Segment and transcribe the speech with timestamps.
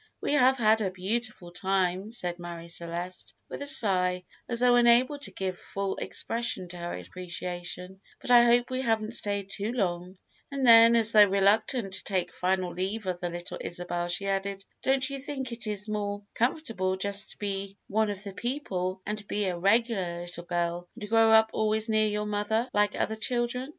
[0.19, 5.19] "We have had a beautiful time," said Marie Celeste, with a sigh, as though unable
[5.19, 10.17] to give full expression to her appreciation; "but I hope we haven't stayed too long;"
[10.49, 14.65] and then, as though reluctant to take final leave of the little Isabel, she added:
[14.81, 19.27] "Don't you think it is more comfortable just to be one of the people, and
[19.27, 23.69] be a regular little girl, and grow up always near your mother, like other children?"